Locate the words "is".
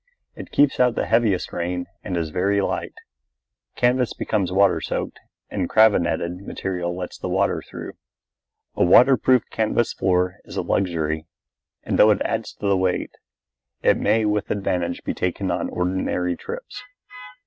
2.17-2.31, 10.45-10.57